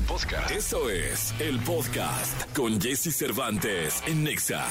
[0.00, 0.50] Podcast.
[0.50, 4.64] Eso es el podcast con Jesse Cervantes en Nexa.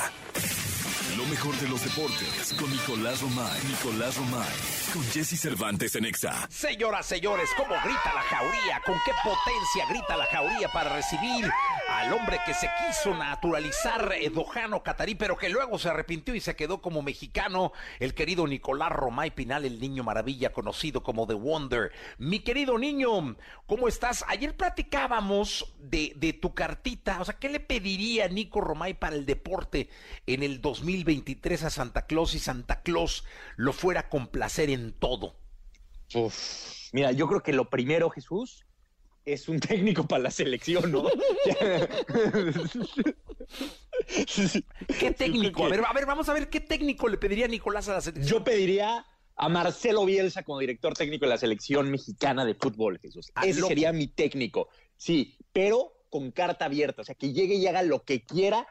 [1.17, 3.59] Lo mejor de los deportes con Nicolás Romay.
[3.67, 4.49] Nicolás Romay.
[4.93, 6.47] Con Jesse Cervantes en Nexa.
[6.49, 8.81] Señoras, señores, ¿cómo grita la jauría?
[8.85, 11.49] ¿Con qué potencia grita la jauría para recibir
[11.91, 16.39] al hombre que se quiso naturalizar eh, dojano catarí, pero que luego se arrepintió y
[16.39, 21.33] se quedó como mexicano, el querido Nicolás Romay Pinal, el niño maravilla, conocido como The
[21.33, 21.91] Wonder.
[22.17, 24.23] Mi querido niño, ¿cómo estás?
[24.27, 29.25] Ayer platicábamos de, de tu cartita, o sea, ¿qué le pediría Nico Romay para el
[29.25, 29.89] deporte
[30.27, 33.25] en el 2023 a Santa Claus y Santa Claus
[33.57, 35.35] lo fuera a complacer en todo?
[36.13, 38.65] Uf, mira, yo creo que lo primero, Jesús,
[39.25, 41.05] es un técnico para la selección, ¿no?
[44.99, 45.65] ¿Qué técnico?
[45.65, 48.27] A ver, a ver, vamos a ver qué técnico le pediría Nicolás a la selección.
[48.39, 53.27] Yo pediría a Marcelo Bielsa como director técnico de la selección mexicana de fútbol, Jesús.
[53.35, 53.69] Ah, Ese loco.
[53.69, 54.69] sería mi técnico.
[54.97, 58.67] Sí, pero con carta abierta, o sea, que llegue y haga lo que quiera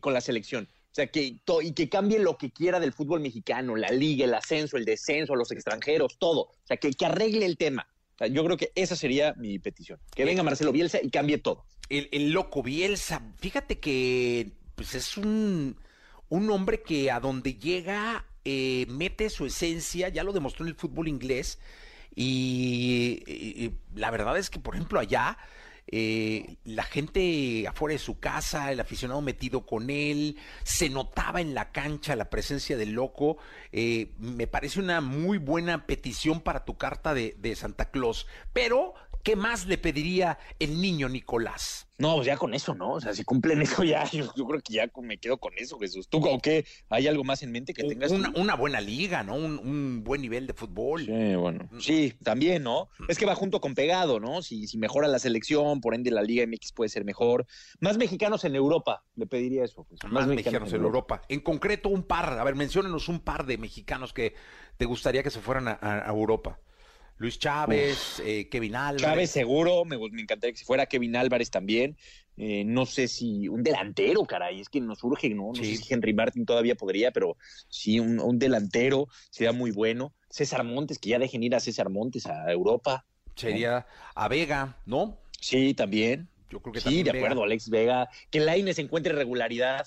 [0.00, 0.68] con la selección.
[0.70, 4.24] O sea, que to- y que cambie lo que quiera del fútbol mexicano, la liga,
[4.26, 6.40] el ascenso, el descenso, los extranjeros, todo.
[6.42, 7.88] O sea, que, que arregle el tema.
[8.30, 9.98] Yo creo que esa sería mi petición.
[10.14, 11.64] Que venga Marcelo Bielsa y cambie todo.
[11.88, 15.76] El, el loco Bielsa, fíjate que pues es un,
[16.28, 20.74] un hombre que a donde llega eh, mete su esencia, ya lo demostró en el
[20.76, 21.58] fútbol inglés,
[22.14, 25.36] y, y- y la verdad es que, por ejemplo, allá
[25.86, 31.54] eh, la gente afuera de su casa, el aficionado metido con él, se notaba en
[31.54, 33.38] la cancha la presencia del loco.
[33.72, 38.26] eh, me parece una muy buena petición para tu carta de, de Santa Claus.
[38.52, 38.94] Pero,
[39.24, 41.88] ¿qué más le pediría el niño Nicolás?
[41.96, 42.92] No, pues ya con eso, ¿no?
[42.92, 45.78] O sea, si cumplen eso ya, yo, yo creo que ya me quedo con eso,
[45.78, 46.08] Jesús.
[46.08, 46.66] ¿Tú o qué?
[46.90, 48.10] ¿Hay algo más en mente que tengas?
[48.12, 49.34] Una, una buena liga, ¿no?
[49.34, 51.06] Un, un buen nivel de fútbol.
[51.06, 51.68] Sí, bueno.
[51.80, 52.90] Sí, también, ¿no?
[53.08, 54.42] Es que va junto con pegado, ¿no?
[54.42, 57.46] Si, si mejora la selección, por ende la Liga MX puede ser mejor.
[57.80, 59.84] Más mexicanos en Europa, le pediría eso.
[59.84, 60.10] Jesús.
[60.10, 61.22] Más mexicanos en Europa.
[61.28, 62.38] En concreto, un par.
[62.38, 64.34] A ver, menciónenos un par de mexicanos que
[64.76, 66.60] te gustaría que se fueran a Europa.
[67.16, 69.02] Luis Chávez, eh, Kevin Álvarez.
[69.02, 71.96] Chávez seguro, me, me encantaría que si fuera Kevin Álvarez también.
[72.36, 75.48] Eh, no sé si un delantero, caray, es que nos urge, ¿no?
[75.48, 75.76] No Sí.
[75.76, 77.36] sé si Henry Martin todavía podría, pero
[77.68, 80.12] sí, un, un delantero sería muy bueno.
[80.28, 83.06] César Montes, que ya dejen ir a César Montes a Europa.
[83.36, 83.86] Sería
[84.16, 85.16] a Vega, ¿no?
[85.40, 86.28] Sí, también.
[86.50, 87.26] Yo creo que Sí, de Vega.
[87.26, 88.08] acuerdo, Alex Vega.
[88.30, 89.86] Que Laines encuentre regularidad.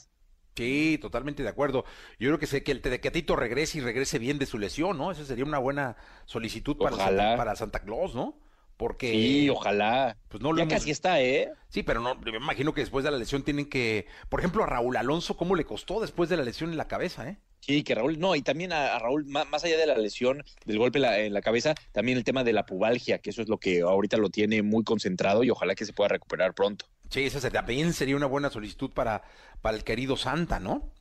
[0.57, 1.85] Sí, totalmente de acuerdo.
[2.19, 5.12] Yo creo que, sé que el Tecatito regrese y regrese bien de su lesión, ¿no?
[5.12, 5.95] Esa sería una buena
[6.25, 6.97] solicitud para.
[6.97, 8.38] Santa, para Santa Claus, ¿no?
[8.75, 10.18] Porque Sí, ojalá.
[10.29, 11.51] pues no lo ya hemos- casi está, ¿eh?
[11.69, 14.68] Sí, pero no, me imagino que después de la lesión tienen que, por ejemplo, a
[14.68, 17.38] Raúl Alonso, ¿cómo le costó después de la lesión en la cabeza, eh?
[17.59, 20.78] Sí, que Raúl, no, y también a, Raúl, má- más, allá de la lesión, del
[20.78, 23.57] golpe la, en la cabeza, también el tema de la pubalgia, que eso es lo
[23.57, 26.85] que ahorita lo tiene muy concentrado y ojalá que se pueda recuperar pronto.
[27.09, 29.23] Sí, esa también sería una buena solicitud para,
[29.62, 30.91] para el querido Santa, ¿no?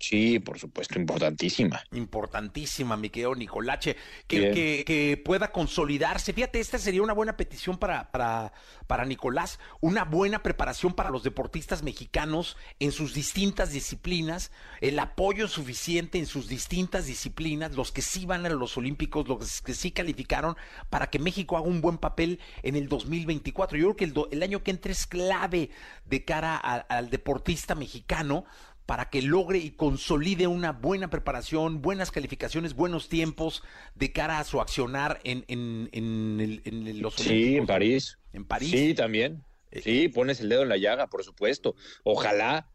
[0.00, 1.82] Sí, por supuesto, importantísima.
[1.92, 3.96] Importantísima, mi querido Nicolache,
[4.28, 6.32] que, que, que pueda consolidarse.
[6.32, 8.52] Fíjate, esta sería una buena petición para, para,
[8.86, 15.48] para Nicolás, una buena preparación para los deportistas mexicanos en sus distintas disciplinas, el apoyo
[15.48, 19.90] suficiente en sus distintas disciplinas, los que sí van a los Olímpicos, los que sí
[19.90, 20.56] calificaron,
[20.90, 23.76] para que México haga un buen papel en el 2024.
[23.76, 25.70] Yo creo que el, do- el año que entra es clave
[26.06, 28.44] de cara a- al deportista mexicano
[28.88, 33.62] para que logre y consolide una buena preparación, buenas calificaciones, buenos tiempos
[33.94, 38.16] de cara a su accionar en, en, en el- en los Sí, en París.
[38.32, 38.70] En París.
[38.70, 39.44] Sí, también.
[39.84, 41.74] Sí, pones el dedo en la llaga, por supuesto.
[42.02, 42.70] Ojalá.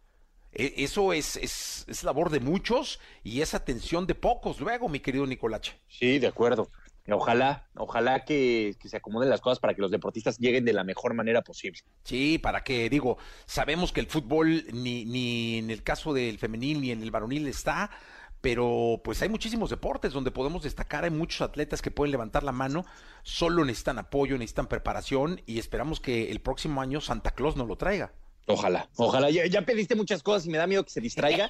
[0.52, 4.60] E- Eso es, es, es labor de muchos y es atención de pocos.
[4.60, 5.80] Luego, mi querido Nicolache.
[5.88, 6.70] Sí, de acuerdo.
[7.12, 10.86] Ojalá, ojalá que, que se acomoden las cosas para que los deportistas lleguen de la
[10.86, 11.82] mejor manera posible.
[12.04, 16.80] Sí, para que, digo, sabemos que el fútbol ni, ni en el caso del femenil
[16.80, 17.92] ni en el varonil está,
[18.40, 22.52] pero pues hay muchísimos deportes donde podemos destacar, hay muchos atletas que pueden levantar la
[22.54, 22.86] mano,
[23.22, 27.78] solo necesitan apoyo, necesitan preparación y esperamos que el próximo año Santa Claus nos lo
[27.78, 28.14] traiga.
[28.46, 29.30] Ojalá, ojalá.
[29.30, 31.48] Ya, ya pediste muchas cosas y me da miedo que se distraiga,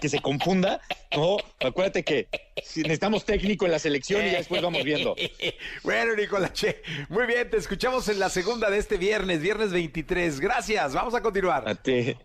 [0.00, 0.80] que se confunda.
[1.16, 2.28] No, acuérdate que
[2.62, 5.16] si necesitamos técnico en la selección y ya después vamos viendo.
[5.82, 10.40] bueno, Nicolache, muy bien, te escuchamos en la segunda de este viernes, viernes 23.
[10.40, 11.68] Gracias, vamos a continuar.
[11.68, 12.16] A ti.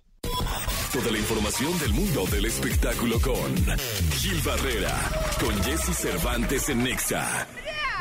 [0.94, 3.56] Toda la información del mundo del espectáculo con
[4.14, 4.94] Gil Barrera,
[5.40, 7.48] con Jesse Cervantes en Nexa.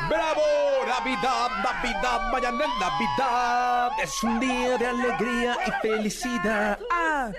[0.09, 0.41] ¡Bravo!
[0.87, 3.89] Navidad, Navidad, mañana es Navidad.
[4.03, 6.79] Es un día de alegría y felicidad.
[6.91, 7.31] Ah,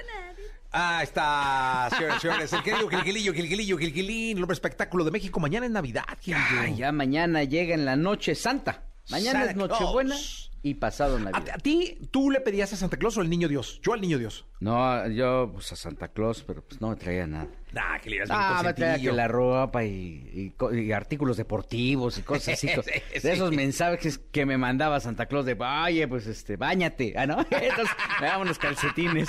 [0.71, 2.53] Ah, está, señores, señores.
[2.53, 5.41] El querido Gilgilillo, Gilgilillo, Gilgilín, el hombre espectáculo de México.
[5.41, 6.61] Mañana es Navidad, Gilillo.
[6.61, 8.83] Ay, ya mañana llega en la noche santa.
[9.11, 10.51] Mañana Santa es Nochebuena Claus.
[10.63, 11.55] y pasado ¿A, Navidad.
[11.55, 13.81] a ti, tú le pedías a Santa Claus o al niño Dios?
[13.83, 14.45] Yo al niño Dios.
[14.61, 17.49] No, yo pues a Santa Claus, pero pues no me traía nada.
[17.77, 21.37] Ah, que le ibas Ah, me traía que la ropa y, y co- y artículos
[21.37, 22.69] deportivos y cosas así.
[22.83, 23.29] Sí, de sí.
[23.29, 27.15] esos mensajes que me mandaba Santa Claus de, oye, pues este, bañate.
[27.17, 27.41] Ah, ¿no?
[27.51, 29.29] Entonces, me daban unos calcetines.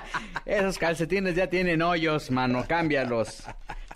[0.46, 3.44] esos calcetines ya tienen hoyos, mano, cámbialos.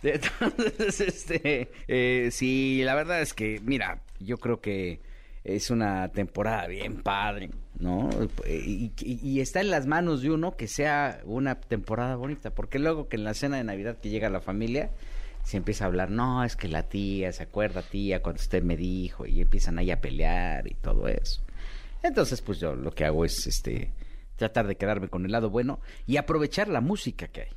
[0.03, 5.01] Entonces, este, eh, sí, la verdad es que, mira, yo creo que
[5.45, 8.11] es una temporada bien padre, ¿no?
[8.47, 12.79] Y, y- y está en las manos de uno que sea una temporada bonita, porque
[12.79, 14.91] luego que en la cena de Navidad que llega la familia,
[15.43, 18.77] se empieza a hablar, no, es que la tía, ¿se acuerda tía cuando usted me
[18.77, 19.27] dijo?
[19.27, 21.43] Y empiezan ahí a pelear y todo eso.
[22.05, 23.91] Entonces, pues yo lo que hago es, este,
[24.37, 27.49] tratar de quedarme con el lado bueno y aprovechar la música que hay.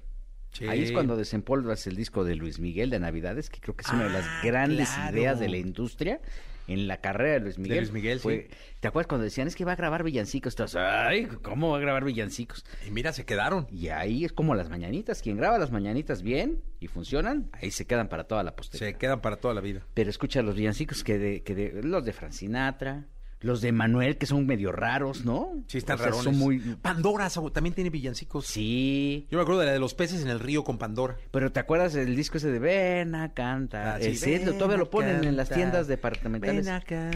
[0.54, 0.68] Sí.
[0.68, 3.90] Ahí es cuando desempolvas el disco de Luis Miguel de Navidades, que creo que es
[3.92, 5.18] una de las Ah, grandes claro.
[5.18, 6.20] ideas de la industria
[6.68, 7.78] en la carrera de Luis Miguel.
[7.80, 10.56] Luis Miguel, Fue- ¿Te acuerdas cuando decían, es que va a grabar villancicos?
[10.56, 12.64] Todos, ay, ¿cómo va a grabar villancicos?
[12.88, 13.68] Y mira, se quedaron.
[13.72, 15.22] Y ahí es como las mañanitas.
[15.22, 18.92] Quien graba las mañanitas bien y funcionan, ahí se quedan para toda la posteridad.
[18.92, 19.86] Se quedan para toda la vida.
[19.94, 23.08] Pero escucha los villancicos que de, que de los de Frank Sinatra,
[23.46, 25.64] los de Manuel, que son medio raros, ¿no?
[25.68, 26.24] Sí, están O sea, rarones.
[26.26, 26.60] Son muy...
[26.82, 28.48] Pandora también tiene villancicos.
[28.48, 31.18] Sí, Yo me acuerdo de la de los peces en el río con Pandora.
[31.32, 33.88] pero ¿te acuerdas del disco ese de Ven a cantar?
[33.88, 36.66] Ah, sí, Ese ven lo- todavía a lo ponen en las tiendas departamentales.
[36.66, 37.12] Ven acá.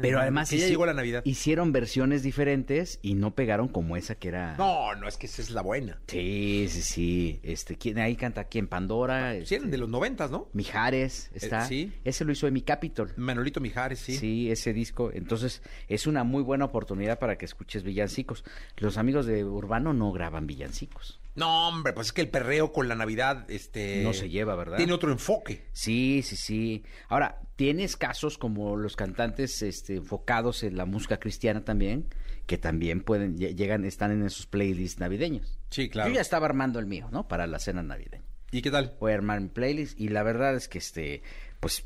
[0.00, 1.22] Pero además que ya llegó la Navidad.
[1.24, 4.56] hicieron versiones diferentes y no pegaron como esa que era...
[4.56, 6.00] No, no, es que esa es la buena.
[6.06, 7.40] Sí, sí, sí.
[7.42, 8.66] Este, ¿quién, ahí canta quién?
[8.68, 9.32] Pandora.
[9.32, 10.48] Sí, este, eran de los noventas, ¿no?
[10.52, 11.64] Mijares está.
[11.64, 11.92] Eh, sí.
[12.04, 13.12] Ese lo hizo Emi Capitol.
[13.16, 14.16] Manolito Mijares, sí.
[14.16, 14.50] Sí.
[14.50, 15.09] ese disco.
[15.14, 18.44] Entonces, es una muy buena oportunidad para que escuches villancicos.
[18.76, 21.20] Los amigos de Urbano no graban villancicos.
[21.36, 24.02] No, hombre, pues es que el perreo con la Navidad, este...
[24.02, 24.76] No se lleva, ¿verdad?
[24.78, 25.64] Tiene otro enfoque.
[25.72, 26.84] Sí, sí, sí.
[27.08, 32.06] Ahora, tienes casos como los cantantes este, enfocados en la música cristiana también,
[32.46, 35.56] que también pueden, lle- llegan, están en esos playlists navideños.
[35.70, 36.08] Sí, claro.
[36.10, 37.28] Yo ya estaba armando el mío, ¿no?
[37.28, 38.24] Para la cena navideña.
[38.50, 38.96] ¿Y qué tal?
[38.98, 41.22] Voy a armar mi playlist y la verdad es que este,
[41.60, 41.84] pues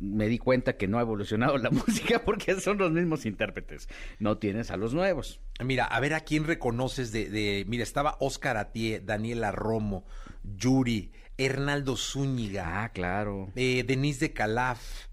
[0.00, 3.88] me di cuenta que no ha evolucionado la música porque son los mismos intérpretes.
[4.18, 5.40] No tienes a los nuevos.
[5.64, 7.28] Mira, a ver a quién reconoces de...
[7.30, 10.04] de- mira, estaba Oscar Atié, Daniela Romo,
[10.42, 13.50] Yuri, Hernaldo Zúñiga, Ah, claro.
[13.56, 15.06] eh, Denise de Calaf,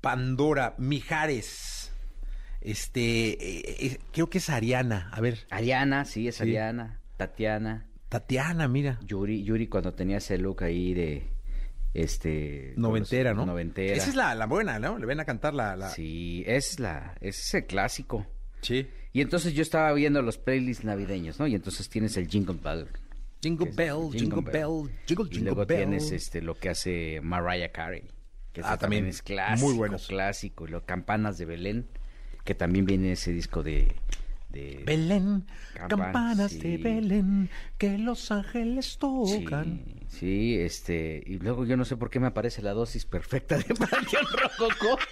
[0.00, 1.92] Pandora, Mijares,
[2.60, 3.00] este,
[3.32, 6.42] eh, eh, creo que es Ariana, a ver, Ariana, sí, es Sí.
[6.42, 7.00] Ariana.
[7.16, 7.86] Tatiana.
[8.08, 8.98] Tatiana, mira.
[9.06, 11.28] Yuri, Yuri cuando tenía ese look ahí de
[11.94, 13.46] este Noventera, los- ¿no?
[13.52, 13.94] Noventera.
[13.96, 14.98] Esa es la, la buena, ¿no?
[14.98, 15.76] Le ven a cantar la...
[15.76, 15.88] la...
[15.90, 18.26] Sí, es la ese es el clásico.
[18.60, 18.86] Sí.
[19.12, 21.46] Y entonces yo estaba viendo los playlists navideños, ¿no?
[21.46, 22.88] Y entonces tienes el Jingle Bell.
[23.40, 25.78] Jingle Bell, Jingle Bell, Jingle, y Jingle luego Bell.
[25.78, 28.04] tienes este lo que hace Mariah Carey,
[28.52, 29.06] que Ah, también.
[29.06, 30.06] es clásico, Muy buenos.
[30.08, 31.86] clásico, y lo Campanas de Belén,
[32.44, 33.94] que también viene ese disco de
[34.54, 36.58] de Belén, Campanas, campanas sí.
[36.58, 39.82] de Belén, que los ángeles tocan.
[40.08, 43.74] sí, este, y luego yo no sé por qué me aparece la dosis perfecta de
[43.74, 44.98] Panteón Rococó.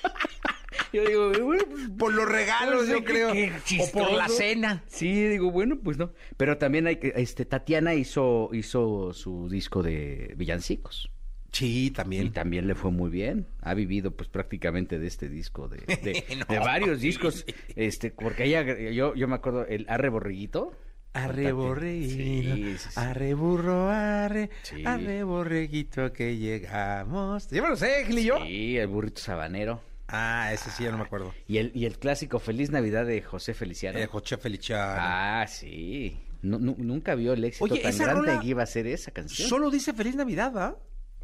[0.93, 3.33] Yo digo, bueno, pues, Por los regalos, sé, yo creo.
[3.33, 4.85] qué o por la cena.
[4.89, 6.13] Sí, digo, bueno, pues no.
[6.37, 11.11] Pero también hay que, este, Tatiana hizo, hizo su disco de villancicos.
[11.53, 12.33] Sí, Y también.
[12.33, 13.47] también le fue muy bien.
[13.61, 16.47] Ha vivido pues prácticamente de este disco, de, de, No.
[16.47, 17.45] de varios discos.
[17.77, 20.73] Este, porque ella, yo, yo me acuerdo, el Arre Borreguito.
[21.15, 22.89] Arre borreguito, Sí, sí, sí.
[22.97, 24.49] arre burro, arre,
[24.87, 27.51] arre borreguito que llegamos.
[27.51, 28.39] ¿Ya me lo sé, Gil y yo?
[28.47, 29.83] Sí, el burrito sabanero.
[30.09, 31.35] Ah, ese sí, ya no me acuerdo.
[31.47, 33.99] Y el, y el clásico Feliz Navidad de José Feliciano.
[33.99, 34.95] Eh, José Feliciano.
[34.97, 36.17] ah, sí.
[36.41, 39.11] Nu- nu- nunca vio el éxito Oye, tan grande rola que iba a ser esa
[39.11, 39.47] canción.
[39.49, 40.77] Solo dice Feliz Navidad, ¿va?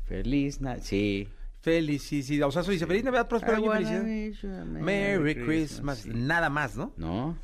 [0.08, 0.82] Feliz Navidad.
[0.84, 1.28] Sí.
[1.60, 2.48] Felicidad.
[2.48, 3.72] O sea, eso dice Feliz Navidad, próspero año
[4.02, 4.64] felicidad.
[4.64, 5.98] Merry Christmas.
[5.98, 6.10] sí.
[6.14, 6.92] Nada más, ¿no?
[6.96, 7.36] No,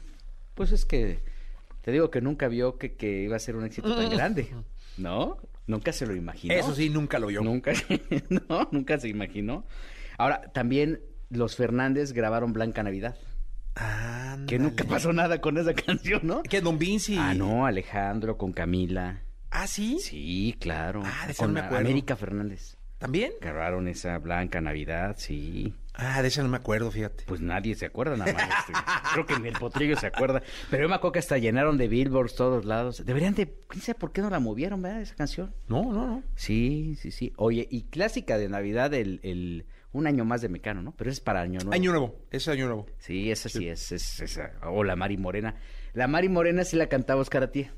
[0.55, 1.19] pues es que
[1.83, 4.49] te digo que nunca vio que, que iba a ser un éxito tan grande,
[4.97, 5.37] ¿no?
[5.67, 6.55] Nunca se lo imaginó.
[6.55, 7.43] Eso sí, nunca lo vio.
[7.43, 7.73] Nunca,
[8.49, 9.65] no, nunca se imaginó.
[10.17, 13.17] Ahora, también los Fernández grabaron Blanca Navidad,
[13.75, 14.47] Ándale.
[14.47, 16.43] que nunca pasó nada con esa canción, ¿no?
[16.45, 17.17] Que Don Vinci.
[17.19, 19.24] Ah, no, Alejandro con Camila.
[19.57, 19.99] Ah, sí.
[20.01, 21.03] Sí, claro.
[21.05, 21.85] Ah, de esa no me acuerdo.
[21.87, 22.77] América Fernández.
[22.99, 23.33] ¿También?
[23.41, 25.75] Grabaron esa Blanca Navidad, sí.
[25.95, 27.25] Ah, de esa no me acuerdo, fíjate.
[27.27, 28.49] Pues nadie se acuerda nada más.
[28.61, 28.73] este,
[29.13, 30.43] creo que ni el potrillo se acuerda.
[30.71, 33.05] Pero yo me acuerdo que hasta llenaron de billboards todos lados.
[33.05, 33.55] Deberían de...
[33.69, 35.55] ¿Quién sabe por qué no la movieron, verdad, esa canción?
[35.69, 36.23] No, no, no.
[36.35, 37.33] Sí, sí, sí.
[37.37, 40.95] Oye, y clásica de Navidad, el, el Un año más de Mecano, ¿no?
[40.97, 41.75] Pero es para Año Nuevo.
[41.75, 42.87] Año nuevo, ese año nuevo.
[42.99, 44.53] Sí, esa sí, es, es esa.
[44.65, 45.55] O la Mari Morena.
[45.93, 47.71] La Mari Morena sí la cantaba Oscar Atié.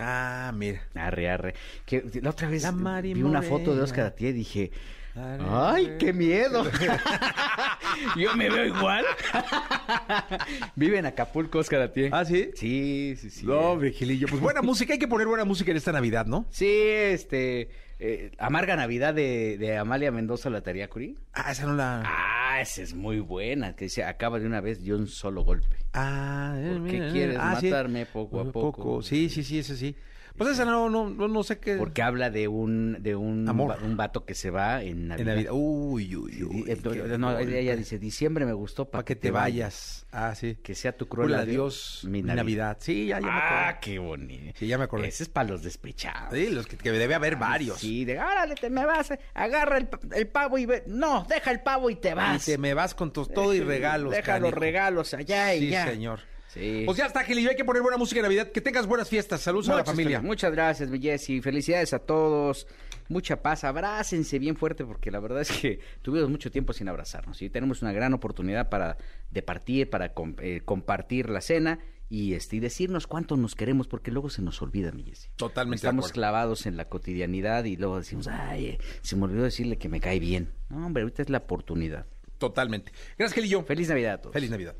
[0.00, 0.80] Ah, mira.
[0.94, 1.54] Arre, arre.
[1.84, 3.82] Que la otra vez La vi una foto de.
[3.82, 4.70] Oscar Atié y dije,
[5.14, 5.98] Arre, ¡ay, arre.
[5.98, 6.64] qué miedo!
[8.16, 9.04] Yo me veo igual.
[10.76, 12.10] Vive en Acapulco, Oscar Atié.
[12.12, 12.50] ¿Ah, sí?
[12.54, 13.46] Sí, sí, sí.
[13.46, 14.26] No, Virgilillo.
[14.28, 16.46] Pues buena música, hay que poner buena música en esta Navidad, ¿no?
[16.50, 17.68] Sí, este...
[17.98, 21.16] eh, Amarga Navidad de, de Amalia Mendoza La Tariacuri.
[21.32, 22.02] Ah, esa no la.
[22.06, 23.74] Ah, esa es muy buena.
[23.74, 25.76] Que dice, acaba de una vez de un solo golpe.
[25.92, 27.66] Ah, ¿Por qué eh, eh, quieres ah, sí.
[27.66, 29.02] matarme poco a poco?
[29.02, 29.96] Sí, sí, sí, esa sí.
[30.36, 31.76] Pues esa no, no, no, no sé qué.
[31.76, 33.76] Porque habla de un de un, Amor.
[33.82, 35.20] un vato que se va en Navidad.
[35.28, 35.52] En Navidad.
[35.54, 36.64] Uy, uy, Sí, uy.
[36.68, 40.06] eh, no, ella dice, diciembre me gustó Para que te vayas.
[40.12, 40.56] Ah, sí.
[40.62, 42.78] Que sea tu cruel Cruel adiós, mi Navidad.
[42.80, 43.78] Sí, ya, ya me Ah, acordé.
[43.92, 44.58] qué bonito.
[44.58, 45.08] Sí, ya me acordé.
[45.08, 46.34] Ese es para los despechados.
[46.34, 47.78] Sí, los que, que debe haber varios.
[47.78, 50.84] Sí, de, árale, te me vas, agarra el, el pavo y ve.
[50.86, 52.44] No, deja el pavo y te Y vas.
[52.44, 54.12] te me vas con tus todo y regalos.
[54.12, 55.86] Deja los regalos allá y Sí, ya.
[55.86, 56.20] señor.
[56.52, 56.82] Sí.
[56.84, 57.50] Pues ya está, Gilillo.
[57.50, 58.50] Hay que poner buena música de Navidad.
[58.50, 59.40] Que tengas buenas fiestas.
[59.40, 60.20] Saludos a la familia.
[60.20, 61.40] Muchas gracias, Jessy.
[61.40, 62.66] Felicidades a todos.
[63.08, 63.64] Mucha paz.
[63.64, 67.40] Abrácense bien fuerte porque la verdad es que tuvimos mucho tiempo sin abrazarnos.
[67.42, 68.96] Y tenemos una gran oportunidad para
[69.30, 71.78] de partir, para eh, compartir la cena
[72.08, 75.04] y, este, y decirnos cuánto nos queremos porque luego se nos olvida, mi.
[75.36, 79.78] Totalmente Estamos clavados en la cotidianidad y luego decimos, ay, eh, se me olvidó decirle
[79.78, 80.52] que me cae bien.
[80.68, 82.06] No, hombre, ahorita es la oportunidad.
[82.38, 82.90] Totalmente.
[83.16, 83.62] Gracias, Gilillo.
[83.62, 84.32] Feliz Navidad a todos.
[84.32, 84.74] Feliz Navidad.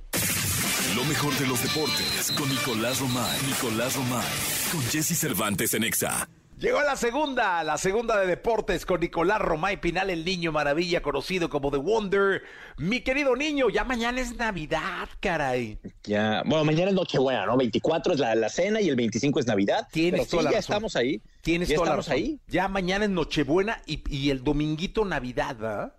[0.97, 3.39] Lo mejor de los deportes con Nicolás Romay.
[3.47, 4.27] Nicolás Romay.
[4.73, 6.29] Con Jesse Cervantes en Exa.
[6.59, 11.49] Llegó la segunda, la segunda de deportes con Nicolás Romay Pinal, el niño maravilla conocido
[11.49, 12.43] como The Wonder.
[12.77, 15.79] Mi querido niño, ya mañana es Navidad, caray.
[16.05, 17.57] Ya, bueno, mañana es Nochebuena, ¿no?
[17.57, 19.89] 24 es la, la cena y el 25 es Navidad.
[19.91, 20.75] Tienes Pero toda sí, la ya razón.
[20.75, 21.23] estamos ahí.
[21.41, 22.23] Tienes ya toda la estamos razón.
[22.25, 22.41] ahí.
[22.49, 25.95] Ya mañana es Nochebuena y, y el dominguito Navidad, ¿verdad?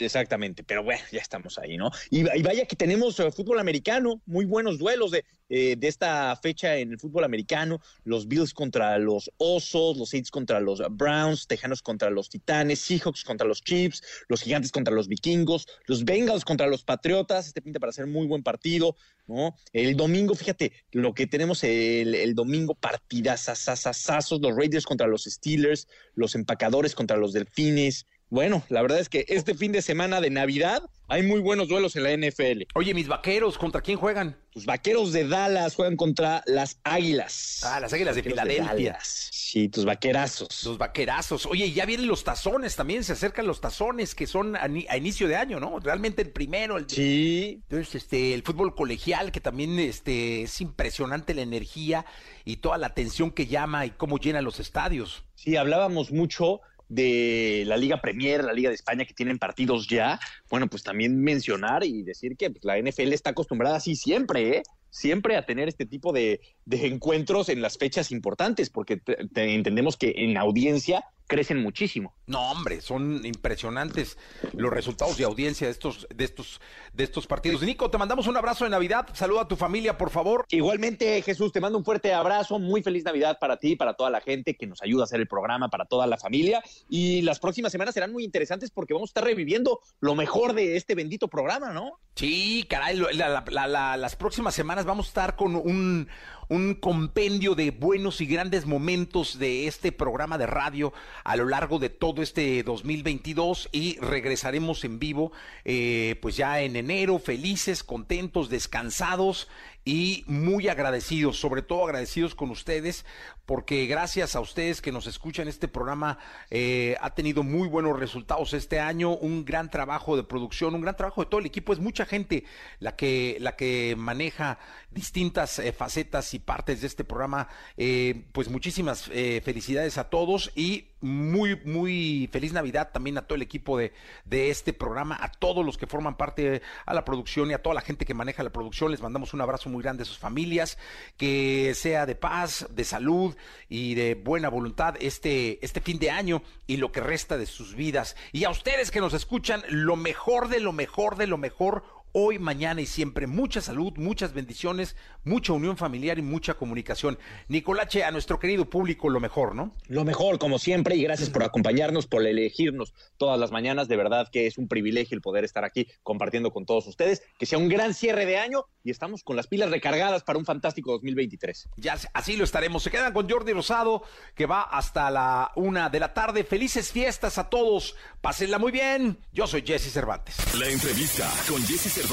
[0.00, 1.90] Exactamente, pero bueno, ya estamos ahí, ¿no?
[2.10, 6.76] Y, vaya que tenemos eh, fútbol americano, muy buenos duelos de, eh, de esta fecha
[6.76, 11.82] en el fútbol americano, los Bills contra los Osos, los Saints contra los Browns, Tejanos
[11.82, 16.66] contra los Titanes, Seahawks contra los Chiefs, los Gigantes contra los Vikingos, los Bengals contra
[16.66, 19.54] los Patriotas, este pinta para ser muy buen partido, ¿no?
[19.72, 26.34] El domingo, fíjate, lo que tenemos el, domingo, partidazazazazazos, los Raiders contra los Steelers, los
[26.34, 30.82] Empacadores contra los Delfines, bueno, la verdad es que este fin de semana de Navidad
[31.10, 32.64] hay muy buenos duelos en la NFL.
[32.74, 34.36] Oye, mis vaqueros, ¿contra quién juegan?
[34.50, 37.60] Tus vaqueros de Dallas juegan contra las Águilas.
[37.64, 38.98] Ah, las Águilas de Filadelfia.
[39.02, 40.64] Sí, tus vaquerazos.
[40.64, 41.46] Los vaquerazos.
[41.46, 44.98] Oye, ya vienen los tazones también, se acercan los tazones que son a, ni- a
[44.98, 45.80] inicio de año, ¿no?
[45.80, 51.32] Realmente el primero, el Sí, Entonces, este, el fútbol colegial, que también este, es impresionante
[51.32, 52.04] la energía
[52.44, 55.24] y toda la atención que llama y cómo llenan los estadios.
[55.34, 60.18] sí, hablábamos mucho de la Liga Premier, la Liga de España, que tienen partidos ya.
[60.50, 64.62] Bueno, pues también mencionar y decir que pues, la NFL está acostumbrada así siempre, ¿eh?
[64.90, 66.40] Siempre a tener este tipo de,
[66.70, 69.18] encuentros en las fechas importantes, porque te-
[69.54, 72.14] entendemos que en audiencia crecen muchísimo.
[72.26, 74.18] No, hombre, son impresionantes
[74.54, 76.60] los resultados de audiencia de estos, de estos,
[76.92, 77.62] de estos partidos.
[77.62, 79.06] Nico, te mandamos un abrazo de Navidad.
[79.14, 80.44] Saluda a tu familia, por favor.
[80.50, 84.20] Igualmente, Jesús, te mando un fuerte abrazo, muy feliz Navidad para ti, para toda la
[84.20, 86.62] gente que nos ayuda a hacer el programa, para toda la familia.
[86.88, 90.76] Y las próximas semanas serán muy interesantes porque vamos a estar reviviendo lo mejor de
[90.76, 92.00] este bendito programa, ¿no?
[92.14, 96.08] Sí, caray, lo- la- la- la- la- las próximas semanas vamos a estar con un,
[96.48, 100.92] un compendio de buenos y grandes momentos de este programa de radio
[101.24, 105.32] a lo largo de todo este 2022 y regresaremos en vivo
[105.64, 109.48] eh, pues ya en enero, felices, contentos, descansados
[109.84, 113.06] y muy agradecidos, sobre todo agradecidos con ustedes,
[113.48, 116.18] porque gracias a ustedes que nos escuchan, este programa
[116.50, 120.98] eh, ha tenido muy buenos resultados este año, un gran trabajo de producción, un gran
[120.98, 122.44] trabajo de todo el equipo, es mucha gente
[122.78, 124.58] la que, la que maneja
[124.90, 130.50] distintas eh, facetas y partes de este programa, eh, pues muchísimas eh, felicidades a todos
[130.54, 133.92] y muy, muy feliz Navidad también a todo el equipo de,
[134.24, 137.74] de este programa, a todos los que forman parte a la producción y a toda
[137.74, 138.90] la gente que maneja la producción.
[138.90, 140.76] Les mandamos un abrazo muy grande a sus familias,
[141.16, 143.36] que sea de paz, de salud
[143.68, 147.74] y de buena voluntad este, este fin de año y lo que resta de sus
[147.74, 148.16] vidas.
[148.32, 151.84] Y a ustedes que nos escuchan, lo mejor de lo mejor de lo mejor
[152.20, 153.28] hoy, mañana y siempre.
[153.28, 157.16] Mucha salud, muchas bendiciones, mucha unión familiar y mucha comunicación.
[157.46, 159.76] Nicolache, a nuestro querido público, lo mejor, ¿no?
[159.86, 163.86] Lo mejor, como siempre, y gracias por acompañarnos, por elegirnos todas las mañanas.
[163.86, 167.22] De verdad que es un privilegio el poder estar aquí compartiendo con todos ustedes.
[167.38, 170.44] Que sea un gran cierre de año y estamos con las pilas recargadas para un
[170.44, 171.68] fantástico 2023.
[171.76, 172.82] Ya así lo estaremos.
[172.82, 174.02] Se quedan con Jordi Rosado,
[174.34, 176.42] que va hasta la una de la tarde.
[176.42, 177.94] Felices fiestas a todos.
[178.20, 179.18] Pásenla muy bien.
[179.32, 180.36] Yo soy Jesse Cervantes.
[180.58, 182.07] La entrevista con Jesse Cervantes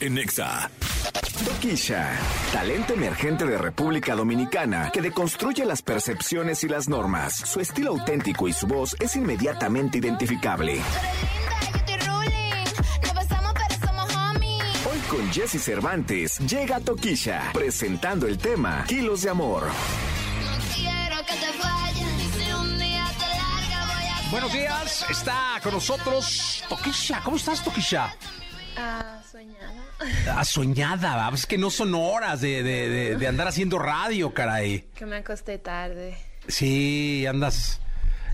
[0.00, 0.68] en Exa.
[1.44, 2.18] Toquisha,
[2.52, 7.36] talento emergente de República Dominicana que deconstruye las percepciones y las normas.
[7.36, 10.74] Su estilo auténtico y su voz es inmediatamente identificable.
[10.74, 12.64] Tú eres linda, yo estoy ruling.
[13.02, 19.68] Nos besamos para Con Jesse Cervantes llega Toquisha, presentando el tema Kilos de Amor.
[24.32, 27.20] Buenos días, está con nosotros Toquisha.
[27.22, 28.12] ¿Cómo estás, Toquisha?
[28.76, 30.38] Ah, soñada.
[30.38, 34.84] Ah, soñada, es que no son horas de, de- de- de andar haciendo radio, caray.
[34.94, 36.16] Que me acosté tarde.
[36.48, 37.80] Sí, andas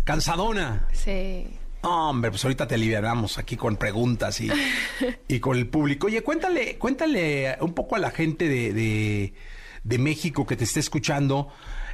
[0.05, 0.87] cansadona.
[0.93, 1.47] Sí.
[1.83, 4.49] Hombre, pues ahorita te aliviaramos aquí con preguntas y,
[5.29, 6.07] y con el público.
[6.07, 9.35] Oye, cuéntale, cuéntale un poco a la gente de, de-
[9.83, 11.49] de México que te esté escuchando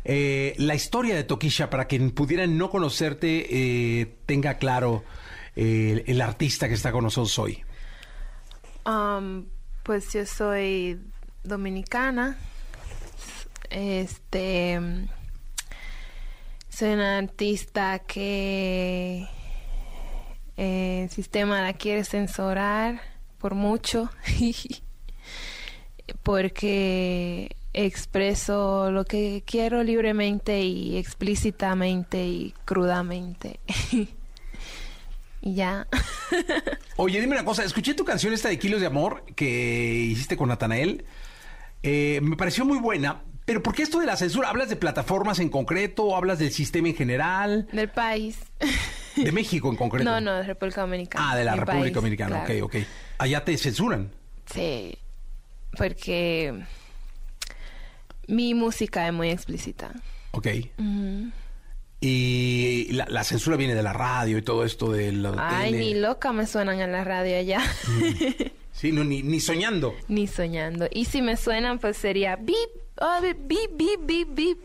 [0.05, 3.47] eh, la historia de Toquisha para quien pudiera no conocerte
[4.01, 5.05] eh, tenga claro
[5.57, 7.63] eh, el artista que está con nosotros hoy.
[8.87, 9.47] Um,
[9.83, 11.01] pues yo soy
[11.45, 12.39] dominicana.
[13.71, 14.81] Este.
[16.69, 19.27] Soy una artista que
[20.57, 23.01] eh, el sistema la quiere censurar
[23.39, 24.11] por mucho.
[26.23, 33.61] porque expreso lo que quiero libremente y explícitamente y crudamente.
[35.41, 35.87] y ya.
[36.97, 40.49] Oye, dime una cosa, escuché tu canción esta de Kilos de Amor que hiciste con
[40.49, 41.05] Natanael.
[41.83, 44.49] Eh, me pareció muy buena, pero ¿por qué esto de la censura?
[44.49, 47.69] ¿Hablas de plataformas en concreto hablas del sistema en general?
[47.73, 48.39] Del país.
[49.17, 50.09] De México en concreto.
[50.09, 51.33] No, no, de República Dominicana.
[51.33, 52.67] Ah, de la Mi República país, Dominicana, claro.
[52.67, 52.87] ok, ok.
[53.19, 54.13] Allá te censuran.
[54.47, 54.97] Sí,
[55.77, 56.55] porque
[58.29, 59.91] mi música es muy explícita.
[60.31, 60.47] Ok.
[62.01, 65.85] Y la, la censura viene de la radio y todo esto de la Ay, tele.
[65.85, 67.61] ni loca me suenan en la radio allá.
[68.73, 69.95] Sí, no, ni, ni soñando.
[70.09, 70.87] ni soñando.
[70.93, 72.55] Y si me suenan, pues sería bip,
[73.01, 74.59] oh, bip, bip, bip, bip.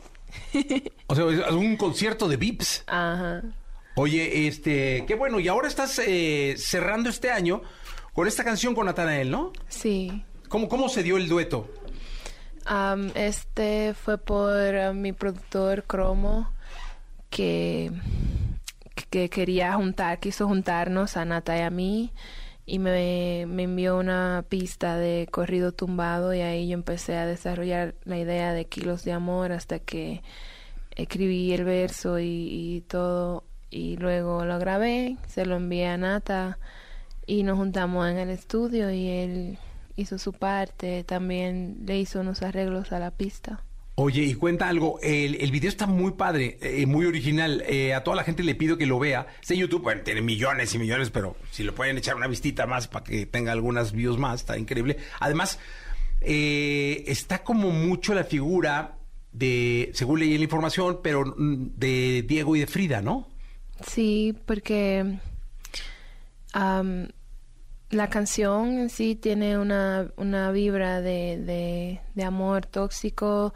[1.08, 2.84] O sea, un concierto de Vips.
[2.88, 3.44] Ajá.
[3.96, 5.40] Oye, este, qué bueno.
[5.40, 7.62] Y ahora estás eh, cerrando este año
[8.14, 9.52] con esta canción con Natanael, ¿no?
[9.68, 10.24] Sí.
[10.48, 11.70] ¿Cómo, cómo se dio el dueto?
[13.16, 16.50] Este fue por eh, mi productor Cromo
[17.34, 17.92] que,
[19.10, 22.12] que quería juntar, quiso juntarnos a Nata y a mí
[22.68, 27.96] y me, me envió una pista de corrido tumbado y ahí yo empecé a desarrollar
[28.04, 30.22] la idea de kilos de amor hasta que
[30.92, 36.60] escribí el verso y, y todo y luego lo grabé, se lo envié a Nata
[37.26, 39.58] y nos juntamos en el estudio y él
[39.96, 43.64] hizo su parte, también le hizo unos arreglos a la pista.
[43.96, 47.64] Oye, y cuenta algo, el, el video está muy padre, eh, muy original.
[47.68, 49.28] Eh, a toda la gente le pido que lo vea.
[49.48, 52.88] En YouTube, bueno, tiene millones y millones, pero si lo pueden echar una vistita más
[52.88, 54.98] para que tenga algunas views más, está increíble.
[55.20, 55.60] Además,
[56.22, 58.98] eh, está como mucho la figura
[59.32, 63.28] de, según leí la información, pero de Diego y de Frida, ¿no?
[63.86, 65.20] Sí, porque
[66.54, 67.10] am,
[67.94, 73.54] la canción en sí tiene una, una vibra de, de, de amor tóxico,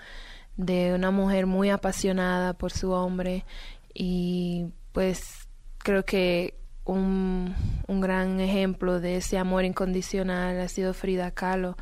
[0.55, 3.45] de una mujer muy apasionada por su hombre
[3.93, 5.47] y pues
[5.77, 7.55] creo que un,
[7.87, 11.75] un gran ejemplo de ese amor incondicional ha sido Frida Kahlo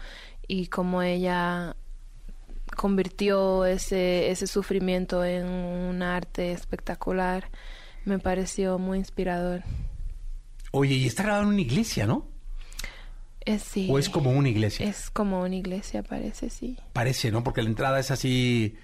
[0.47, 1.75] y como ella
[2.75, 7.49] convirtió ese, ese sufrimiento en un arte espectacular.
[8.03, 9.63] Me pareció muy inspirador.
[10.71, 12.34] Oye, y está grabado en una iglesia, ¿no?
[13.59, 14.87] Sí, ¿O es como una iglesia?
[14.87, 16.77] es como una iglesia, parece, sí.
[16.93, 17.43] Parece, ¿no?
[17.43, 18.75] Porque la entrada es así...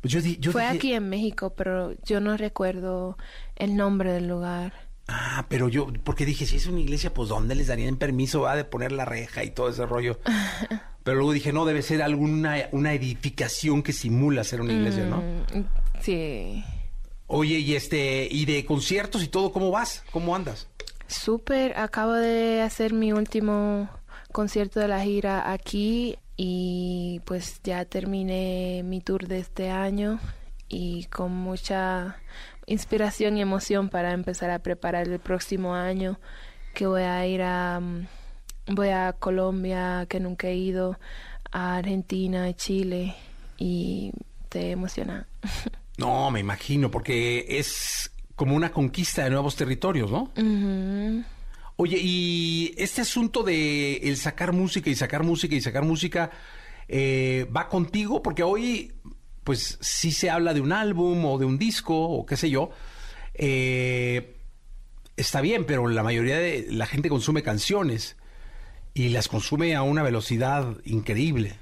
[0.00, 3.18] Pues yo, di- yo Fue dije- aquí en México, pero yo no recuerdo
[3.56, 4.72] el nombre del lugar.
[5.08, 8.54] Ah, pero yo, porque dije, si es una iglesia, pues ¿dónde les darían permiso ah,
[8.56, 10.20] de poner la reja y todo ese rollo?
[11.02, 15.22] Pero luego dije, no, debe ser alguna una edificación que simula ser una iglesia, ¿no?
[15.22, 15.64] Mm,
[16.02, 16.62] Sí.
[17.26, 20.04] Oye, y este, y de conciertos y todo, ¿cómo vas?
[20.12, 20.68] ¿Cómo andas?
[21.06, 23.88] Súper, acabo de hacer mi último
[24.38, 30.20] concierto de la gira aquí y pues ya terminé mi tour de este año
[30.68, 32.18] y con mucha
[32.66, 36.20] inspiración y emoción para empezar a preparar el próximo año
[36.72, 38.06] que voy a ir a mm,
[38.76, 41.00] voy a Colombia que nunca he ido
[41.50, 43.16] a Argentina y Chile
[43.56, 44.12] y
[44.50, 45.26] te emociona
[45.98, 50.30] No, me imagino, porque es como una conquista de nuevos territorios, ¿no?
[50.36, 51.24] Ujú.
[51.80, 56.32] Oye, y este asunto de el sacar música y sacar música y sacar música,
[56.88, 58.20] eh, ¿va contigo?
[58.20, 58.94] Porque hoy,
[59.44, 62.70] pues sí se habla de un álbum o de un disco o qué sé yo.
[63.34, 64.38] Eh,
[65.16, 68.16] está bien, pero la mayoría de la gente consume canciones
[68.92, 71.54] y las consume a una velocidad increíble.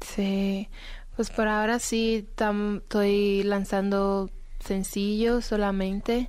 [0.00, 0.68] Sí,
[1.14, 6.28] pues por ahora sí estoy lanzando sencillos solamente.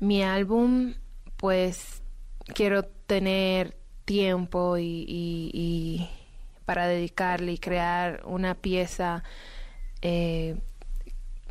[0.00, 0.94] Mi álbum,
[1.36, 2.01] pues
[2.54, 6.08] quiero tener tiempo y,
[6.64, 9.22] para dedicarle y crear una pieza
[10.00, 10.56] eh,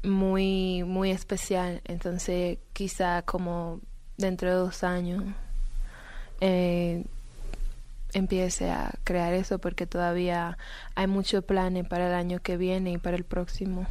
[0.03, 1.81] muy, muy especial.
[1.85, 3.81] Entonces, quizá como
[4.17, 5.23] dentro de dos años
[6.39, 7.03] eh,
[8.13, 10.57] empiece a crear eso porque todavía
[10.95, 13.85] hay muchos planes para el año que viene y para el próximo.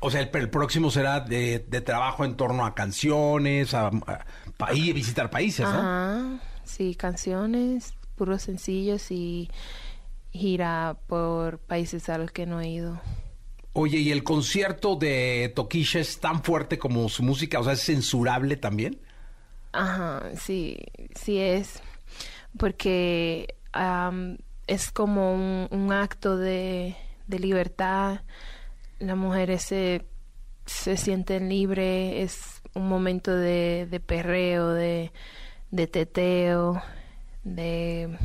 [0.00, 3.90] O sea, el, el próximo será de, de trabajo en torno a canciones, a,
[4.58, 5.70] a, ir a visitar países, ¿no?
[5.70, 9.50] Ajá, sí, canciones, puros sencillos y
[10.32, 13.00] gira por países a los que no he ido.
[13.72, 17.58] Oye, ¿y el concierto de Toquisha es tan fuerte como su música?
[17.60, 19.00] O sea, ¿es censurable también?
[19.72, 20.78] Ajá, sí,
[21.14, 21.82] sí es.
[22.58, 23.54] Porque
[24.66, 28.22] es como un, un acto de, de libertad.
[28.98, 30.04] Las mujeres se,
[30.64, 32.14] se sienten libres.
[32.16, 35.12] Es un momento de, de perreo, de,
[35.70, 36.82] de teteo,
[37.44, 38.16] de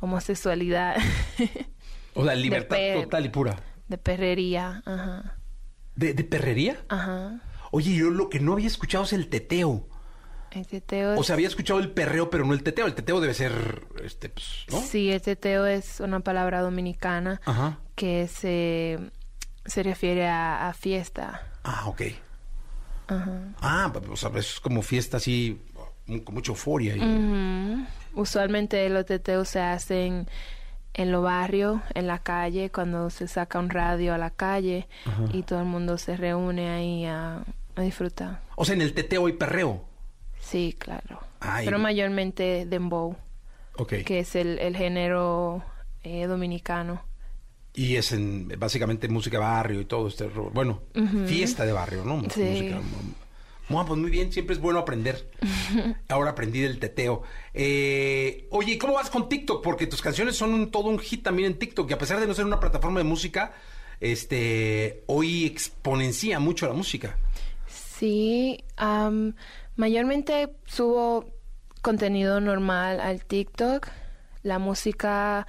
[0.00, 0.96] homosexualidad,
[2.14, 3.56] O sea, libertad per- total y pura.
[3.88, 4.82] de perrería.
[4.84, 5.36] Ajá,
[5.94, 6.76] ¿De, de perrería?
[6.88, 7.40] ajá.
[7.72, 9.88] Oye, yo lo que no había escuchado es el teteo.
[10.52, 12.86] El teteo O sea, había escuchado el perreo, pero no el teteo.
[12.86, 14.80] El teteo debe ser, este, pues, ¿no?
[14.80, 17.80] Sí, el teteo es una palabra dominicana Ajá.
[17.96, 18.98] que se,
[19.66, 21.42] se refiere a, a fiesta.
[21.64, 22.02] Ah, ok.
[23.08, 25.60] Ah, o sea, es como fiesta así,
[26.24, 26.96] con mucha euforia.
[26.96, 27.86] y-.
[28.14, 30.28] Usualmente los teteos se hacen
[30.94, 34.88] en los barrios, en la calle, cuando se saca un radio a la calle
[35.32, 37.42] y todo el mundo se reúne ahí a,
[37.76, 38.40] a disfrutar.
[38.56, 39.84] O sea, en el teteo hay perreo.
[40.40, 41.20] Sí, claro.
[41.40, 41.66] Ay.
[41.66, 43.16] Pero mayormente dembow,
[43.76, 43.94] Ok.
[44.06, 45.62] que es el, el género
[46.02, 47.02] eh, dominicano.
[47.76, 50.82] Y es en básicamente música barrio y todo este Bueno,
[51.26, 52.22] fiesta de barrio, ¿no?
[52.30, 52.40] Sí.
[52.42, 52.80] Música.
[53.68, 55.28] Bueno, pues muy bien, siempre es bueno aprender.
[56.08, 57.22] Ahora aprendí del teteo.
[57.52, 59.62] Eh, oye, ¿y ¿cómo vas con TikTok?
[59.62, 61.90] Porque tus canciones son un- todo un hit también en TikTok.
[61.90, 63.52] Y a pesar de no ser una plataforma de música,
[64.00, 67.16] este, hoy exponencia mucho la música.
[67.68, 69.34] Sí, am,
[69.76, 71.26] mayormente subo
[71.82, 73.88] contenido normal al TikTok.
[74.42, 75.46] La música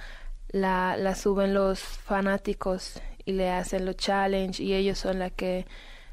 [0.50, 5.66] la, la suben los fanáticos y le hacen los challenge y ellos son las que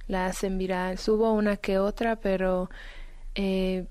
[0.08, 0.98] la hacen viral.
[0.98, 2.70] Subo una que otra, pero
[3.36, 3.86] eh,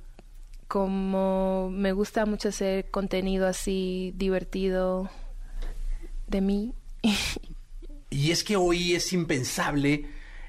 [0.68, 5.10] como me gusta mucho hacer contenido así divertido
[6.26, 6.72] de mí,
[8.14, 10.06] Y es que hoy es impensable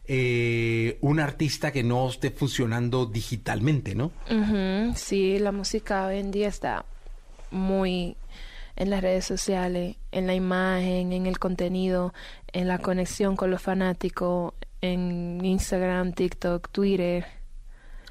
[0.08, 4.12] eh, un artista que no esté funcionando digitalmente, ¿no?
[4.96, 6.86] Sí, la música hoy en día está
[7.50, 8.16] muy
[8.76, 12.14] en las redes sociales, en la imagen, en el contenido,
[12.54, 17.26] en la conexión con los fanáticos, en Instagram, TikTok, Twitter.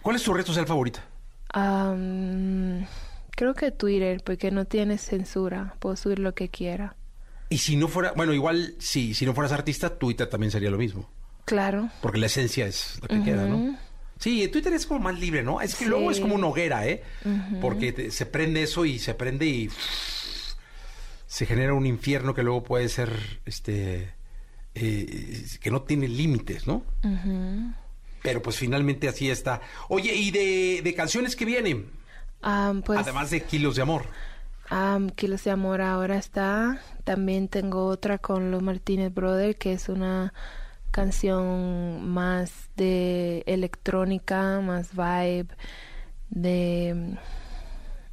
[0.02, 1.04] ¿Cuál es tu red social favorita?
[1.74, 2.86] Am,
[3.30, 6.96] creo que Twitter, porque no tiene censura, puedo subir lo que quiera.
[7.48, 10.78] Y si no fuera, bueno, igual si, si no fueras artista, Twitter también sería lo
[10.78, 11.08] mismo.
[11.44, 11.90] Claro.
[12.00, 13.76] Porque la esencia es lo que queda, ¿no?
[14.18, 15.60] Sí, Twitter es como más libre, ¿no?
[15.60, 16.22] Es que luego es Sí.
[16.22, 17.02] como una hoguera, ¿eh?
[17.60, 19.68] Porque te- se prende eso y se prende y
[21.34, 23.10] se genera un infierno que luego puede ser,
[23.44, 24.14] este,
[24.76, 26.84] eh, que no tiene límites, ¿no?
[28.22, 29.60] Pero pues finalmente así está.
[29.88, 31.90] Oye, ¿y de, de canciones que vienen?
[32.84, 34.04] Pues, Además de Kilos de Amor.
[34.68, 36.80] Am, Kilos de Amor ahora está.
[37.02, 40.32] También tengo otra con los Martínez Brothers, que es una
[40.92, 45.48] canción más de electrónica, más vibe,
[46.30, 47.18] de,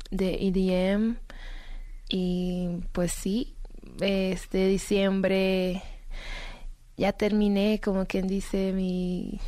[0.10, 1.18] de EDM.
[2.14, 3.56] Y pues sí,
[4.02, 5.82] este diciembre
[6.98, 9.40] ya terminé, como quien dice, mi,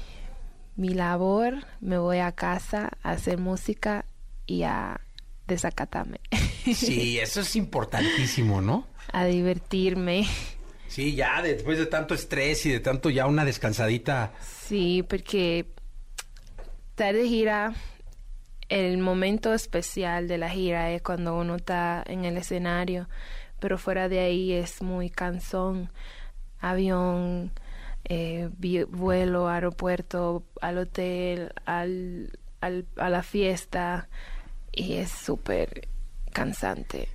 [0.78, 1.66] mi labor.
[1.82, 4.06] Me voy a casa a hacer música
[4.46, 5.02] y a
[5.46, 6.22] desacatarme.
[6.74, 8.88] Sí, eso es importantísimo, ¿no?
[9.12, 10.26] a divertirme.
[10.88, 14.32] Sí, ya después de tanto estrés y de tanto ya una descansadita.
[14.42, 15.68] Sí, porque
[16.92, 17.74] estar de gira,
[18.70, 23.08] el momento especial de la gira es cuando uno está en el escenario,
[23.60, 25.90] pero fuera de ahí es muy cansón.
[26.60, 27.52] Avión,
[28.06, 28.50] eh,
[28.90, 34.08] vuelo, aeropuerto, al hotel, al, al- a la fiesta,
[34.72, 35.88] y es súper
[36.32, 37.08] cansante.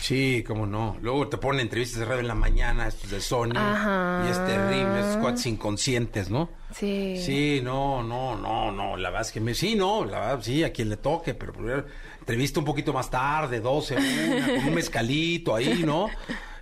[0.00, 0.96] Sí, cómo no.
[1.00, 3.52] Luego te ponen entrevistas de radio en la mañana, estos de Sony.
[3.56, 4.24] Ajá.
[4.26, 6.50] Y es terrible, esos cuates inconscientes, ¿no?
[6.72, 7.22] Sí.
[7.24, 8.96] Sí, no, no, no, no.
[8.96, 9.54] La verdad es que me...
[9.54, 11.86] Sí, no, la verdad, sí, a quien le toque, pero primero
[12.18, 16.08] entrevista un poquito más tarde, 12, una, con un mezcalito ahí, ¿no?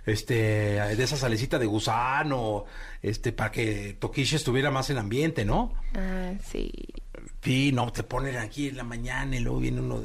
[0.05, 2.65] Este, de esa salecita de gusano,
[3.01, 5.73] este, para que Toquisha estuviera más en ambiente, ¿no?
[5.95, 6.69] Ah, sí.
[7.41, 10.01] Sí, no, te ponen aquí en la mañana y luego viene uno.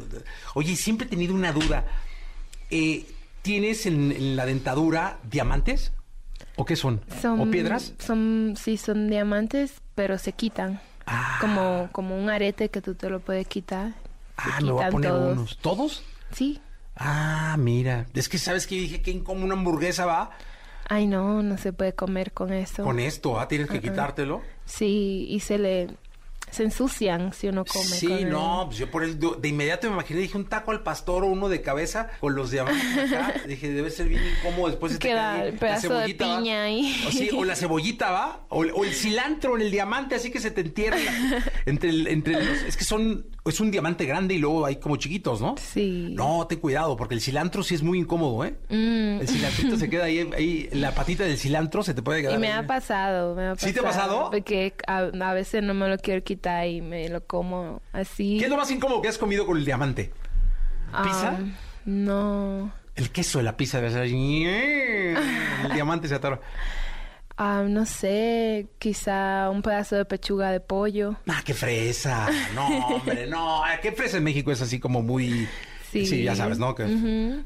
[0.55, 1.85] Oye, siempre he tenido una duda.
[2.71, 3.07] Eh,
[3.43, 5.93] tienes en, en la dentadura diamantes?
[6.57, 7.01] ¿O qué son?
[7.23, 7.95] Son, ¿O piedras?
[7.99, 10.81] Son, sí, son diamantes, pero se quitan.
[11.07, 11.39] Ah.
[11.41, 13.95] Como, como un arete que tú te lo puedes quitar.
[14.37, 15.33] Ah, me voy a poner todos.
[15.37, 15.59] unos.
[15.59, 16.03] ¿Todos?
[16.33, 16.61] Sí.
[16.97, 18.07] Ah, mira.
[18.13, 20.31] Es que sabes que dije que como una hamburguesa va
[20.91, 22.83] Ay, no, no se puede comer con eso.
[22.83, 23.47] con esto, ¿ah?
[23.47, 24.41] Tienes que quitártelo.
[24.65, 25.89] Sí, y se le...
[26.51, 29.95] Se ensucian si uno come Sí, con no, pues yo por el de inmediato me
[29.95, 33.35] imaginé, dije un taco al pastor o uno de cabeza con los diamantes acá.
[33.47, 36.39] dije, debe ser bien incómodo después te Queda el la pedazo de cebollita, ¿va?
[36.39, 37.05] piña ahí.
[37.07, 38.41] O, sí, o la cebollita, ¿va?
[38.49, 42.07] O, o el cilantro en el diamante, así que se te entierra la- entre, el-
[42.09, 42.63] entre los...
[42.63, 43.27] Es que son...
[43.45, 45.55] Es un diamante grande y luego hay como chiquitos, ¿no?
[45.57, 46.09] Sí.
[46.13, 48.59] No, ten cuidado, porque el cilantro sí es muy incómodo, ¿eh?
[48.69, 49.23] Mm.
[49.23, 52.35] El cilantrito se queda ahí, ahí, la patita del cilantro se te puede quedar.
[52.35, 52.59] Y me ahí.
[52.63, 53.69] ha pasado, me ha pasado.
[53.69, 54.29] ¿Sí te ha pasado?
[54.31, 58.39] Porque a, a veces no me lo quiero quitar y me lo como así.
[58.39, 60.13] ¿Qué es lo más incómodo que has comido con el diamante?
[61.03, 61.37] ¿Pizza?
[61.39, 61.41] Ah,
[61.85, 62.73] no.
[62.95, 64.03] El queso de la pizza debe ser...
[64.03, 64.45] así,
[65.65, 66.41] El diamante se atora.
[67.37, 71.15] Ah, no sé, quizá un pedazo de pechuga de pollo.
[71.29, 72.29] Ah, qué fresa.
[72.53, 73.65] No, hombre, no.
[73.65, 75.49] Ah, Qué fresa en México es así como muy.
[75.91, 76.23] Sí, Sí.
[76.23, 76.75] ya sabes, ¿no?
[76.75, 76.85] Que-.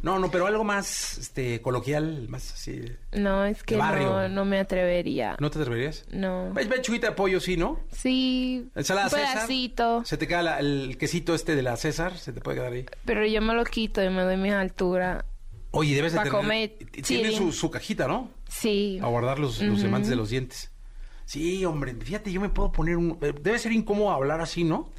[0.02, 2.83] No, no, pero algo más este, coloquial, más así.
[3.12, 4.11] No, es que barrio.
[4.11, 5.37] no, no me atrevería.
[5.40, 6.05] ¿No te atreverías?
[6.11, 6.52] No.
[6.52, 7.78] Ve- Pechuguita de pollo, sí, ¿no?
[7.92, 9.35] Sí, Ensalada un César.
[9.35, 12.72] pedacito, Se te queda la- el quesito este de la César, se te puede quedar
[12.72, 12.87] ahí.
[13.05, 15.24] pero yo me lo quito y me doy mi altura.
[15.70, 16.33] Oye, debes de tener...
[16.33, 16.70] comer
[17.07, 18.31] Tiene su, su cajita, ¿no?
[18.48, 18.98] Sí.
[19.02, 20.70] A guardar los, los diamantes de los dientes.
[21.24, 23.16] Sí, hombre, fíjate, yo me puedo poner un...
[23.22, 24.90] eh, Debe ser incómodo hablar así, ¿no?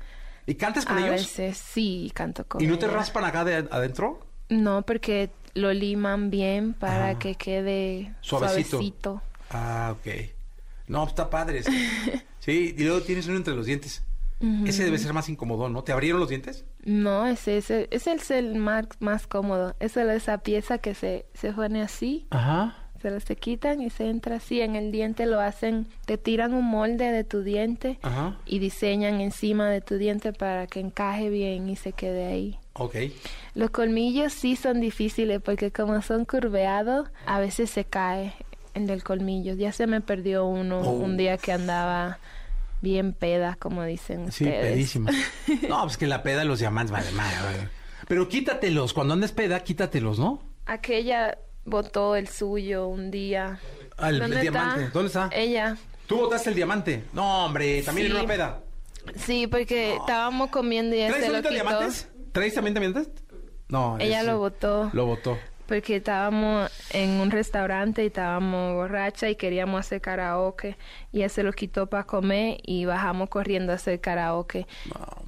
[0.45, 1.11] ¿Y cantas con A ellos?
[1.21, 2.97] veces sí canto con ¿Y no te ellos.
[2.97, 4.19] raspan acá de adentro?
[4.49, 7.19] No, porque lo liman bien para Ah.
[7.19, 8.69] que quede Suavecito.
[8.71, 9.21] suavecito.
[9.51, 10.13] Ah, ok.
[10.87, 11.63] No, está padre.
[11.63, 11.71] Sí,
[12.39, 14.03] Sí, y luego tienes uno entre los dientes.
[14.65, 15.85] Ese debe ser más incómodo, ¿no?
[15.85, 16.65] ¿Te abrieron los dientes?
[16.83, 19.73] No, ese, ese, ese es el más, más cómodo.
[19.79, 22.82] Esa es esa pieza que se, se pone así, Ajá.
[23.03, 24.61] Se lo se quitan y se entra así.
[24.61, 28.37] En el diente lo hacen, te tiran un molde de tu diente Ajá.
[28.47, 32.57] y diseñan encima de tu diente para que encaje bien y se quede ahí.
[32.73, 32.95] Ok.
[33.53, 38.33] Los colmillos sí son difíciles porque como son curveados, a veces se cae
[38.73, 39.53] el del colmillo.
[39.53, 40.89] Ya se me perdió uno Oh.
[40.93, 42.17] un día que andaba
[42.81, 44.71] bien peda, como dicen Sí, ustedes.
[44.71, 45.11] pedísima.
[45.69, 47.69] No, pues que la peda los diamantes, vale, madre, vale.
[48.07, 50.41] Pero quítatelos, cuando andes peda, quítatelos, ¿no?
[50.65, 53.59] Aquella botó el suyo un día.
[53.97, 54.89] Ah, el- el ¿Dónde diamante.
[54.93, 55.29] ¿Dónde está?
[55.33, 55.77] Ella.
[56.07, 57.03] Tú botaste el diamante.
[57.13, 58.17] No, hombre, también en Sí.
[58.19, 58.59] una peda.
[59.15, 61.63] Sí, porque estábamos comiendo y ¿Traes se lo ahorita quitó.
[61.63, 62.09] diamantes?
[62.31, 63.09] ¿Traes también diamantes?
[63.69, 63.97] No.
[63.99, 64.89] Ella lo botó.
[64.93, 65.37] Lo botó.
[65.73, 70.77] Porque estábamos en un restaurante y estábamos borracha y queríamos hacer karaoke.
[71.11, 74.67] Y ella se lo quitó para comer y bajamos corriendo a hacer karaoke.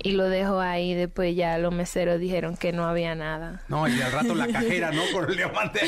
[0.03, 0.93] Y lo dejó ahí.
[0.93, 3.63] Después ya los meseros dijeron que no había nada.
[3.69, 5.01] No, y al rato la cajera, ¿no?
[5.11, 5.79] Con el diamante.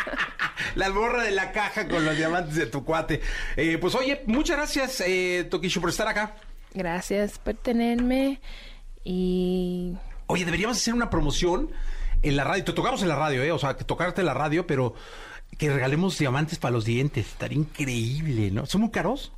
[0.76, 3.20] la borra de la caja con los diamantes de tu cuate.
[3.54, 6.36] Eh, pues oye, muchas gracias, eh, por estar acá.
[6.72, 8.40] Gracias por tenerme.
[9.04, 9.94] Y
[10.26, 11.70] Oye, deberíamos hacer una promoción
[12.28, 12.64] en la radio.
[12.64, 13.52] Te tocamos en la radio, ¿eh?
[13.52, 14.94] O sea, que tocarte en la radio, pero
[15.58, 17.26] que regalemos diamantes para los dientes.
[17.26, 18.66] Estaría increíble, ¿no?
[18.66, 19.32] ¿Son muy caros?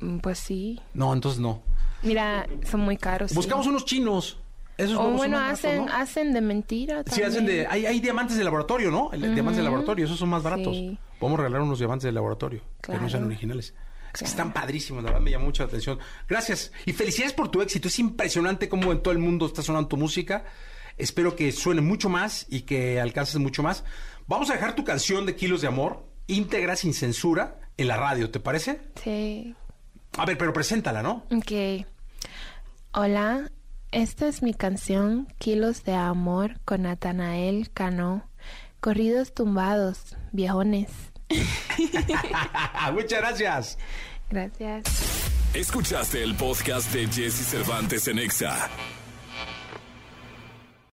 [0.00, 0.80] mm, pues sí.
[0.94, 1.62] No, entonces no.
[2.02, 3.30] Mira, son muy caros.
[3.30, 3.36] sí.
[3.36, 4.38] Buscamos unos chinos.
[4.78, 5.92] Esos O bueno, más baratos, hacen, ¿no?
[5.92, 7.02] hacen de mentira.
[7.06, 7.64] Sí, hacen de...
[7.64, 7.66] también.
[7.70, 9.10] Hay, hay diamantes de laboratorio, ¿no?
[9.12, 10.74] Diamantes de laboratorio, esos son más baratos.
[10.74, 10.98] Sí.
[11.18, 13.26] Podemos regalar unos diamantes de laboratorio, que no sean Claro.
[13.26, 13.74] originales.
[14.14, 15.98] Es que están padrísimos, la verdad me llama mucho la atención.
[16.26, 16.72] Gracias.
[16.86, 17.88] Y felicidades por tu éxito.
[17.88, 20.44] Es impresionante cómo en todo el mundo está sonando tu música.
[20.96, 23.84] Espero que suene mucho más y que alcances mucho más.
[24.26, 28.30] Vamos a dejar tu canción de Kilos de Amor, íntegra, sin censura, en la radio,
[28.30, 28.80] ¿te parece?
[29.02, 29.54] Sí.
[30.18, 31.24] A ver, pero preséntala, ¿no?
[31.30, 31.86] Ok.
[32.92, 33.50] Hola,
[33.92, 38.28] esta es mi canción Kilos de Amor con Natanael Cano.
[38.80, 40.90] Corridos tumbados, viejones.
[42.92, 43.78] Muchas gracias.
[44.30, 44.84] Gracias.
[45.54, 48.68] Escuchaste el podcast de Jesse Cervantes en Exa.